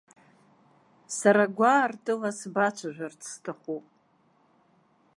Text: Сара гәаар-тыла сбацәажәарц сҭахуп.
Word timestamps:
Сара 1.17 1.43
гәаар-тыла 1.57 2.29
сбацәажәарц 2.39 3.21
сҭахуп. 3.33 3.85